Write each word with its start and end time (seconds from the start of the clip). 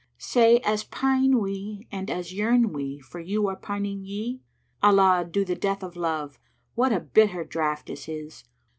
* 0.09 0.17
Say, 0.33 0.57
as 0.65 0.83
pine 0.83 1.37
we 1.39 1.87
and 1.91 2.09
as 2.09 2.33
yearn 2.33 2.73
we 2.73 2.99
for 2.99 3.19
you 3.19 3.45
are 3.49 3.55
pining 3.55 4.03
ye? 4.03 4.41
Allah 4.81 5.27
do 5.29 5.45
the 5.45 5.53
death 5.53 5.83
of 5.83 5.95
Love, 5.95 6.39
what 6.73 6.91
a 6.91 6.99
bitter 7.01 7.43
draught 7.43 7.87
is 7.87 8.05
his! 8.05 8.43